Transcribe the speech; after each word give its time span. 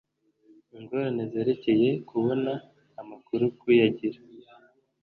ingorane 0.77 1.23
zerekeye 1.31 1.89
kubona 2.09 2.51
amakuru 3.01 3.43
kuyagira 3.59 4.19